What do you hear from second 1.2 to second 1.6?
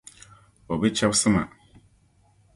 ma.